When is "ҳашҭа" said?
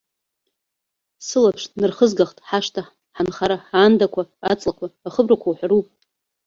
2.47-2.83